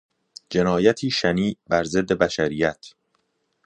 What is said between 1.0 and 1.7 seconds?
شنیع